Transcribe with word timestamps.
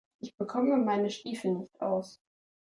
Ich 0.19 0.35
bekomme 0.35 0.77
meine 0.77 1.11
Stiefel 1.11 1.51
nicht 1.51 1.79
aus. 1.79 2.19